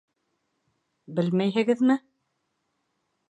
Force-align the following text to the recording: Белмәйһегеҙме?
Белмәйһегеҙме? 1.19 1.99